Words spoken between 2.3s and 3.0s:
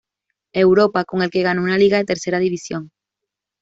división.